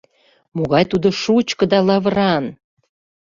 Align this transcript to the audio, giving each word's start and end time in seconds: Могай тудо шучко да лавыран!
Могай 0.55 0.83
тудо 0.91 1.07
шучко 1.21 1.63
да 1.71 1.79
лавыран! 1.87 2.45